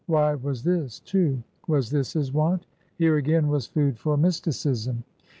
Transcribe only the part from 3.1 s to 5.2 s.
again, was food for mysticism.